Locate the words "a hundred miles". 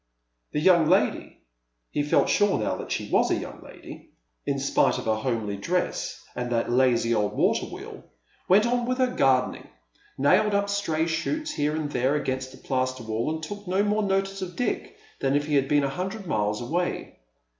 15.83-16.61